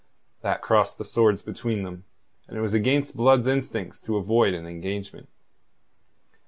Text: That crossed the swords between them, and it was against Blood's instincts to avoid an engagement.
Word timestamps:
That 0.41 0.63
crossed 0.63 0.97
the 0.97 1.05
swords 1.05 1.43
between 1.43 1.83
them, 1.83 2.05
and 2.47 2.57
it 2.57 2.61
was 2.61 2.73
against 2.73 3.15
Blood's 3.15 3.45
instincts 3.45 4.01
to 4.01 4.17
avoid 4.17 4.55
an 4.55 4.65
engagement. 4.65 5.29